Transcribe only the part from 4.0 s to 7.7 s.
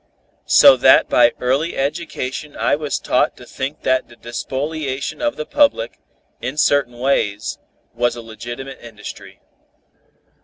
the despoliation of the public, in certain ways,